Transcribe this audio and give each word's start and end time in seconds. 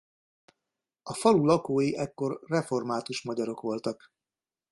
A 1.03 1.13
falu 1.13 1.45
lakói 1.45 1.95
ekkor 1.95 2.39
református 2.45 3.21
magyarok 3.21 3.61
voltak. 3.61 4.11